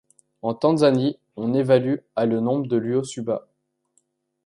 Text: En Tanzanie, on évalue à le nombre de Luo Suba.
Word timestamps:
En 0.41 0.55
Tanzanie, 0.55 1.19
on 1.35 1.53
évalue 1.53 1.97
à 2.15 2.25
le 2.25 2.39
nombre 2.39 2.65
de 2.65 2.75
Luo 2.75 3.03
Suba. 3.03 3.47